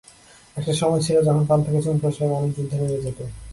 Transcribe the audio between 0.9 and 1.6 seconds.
ছিল যখন পান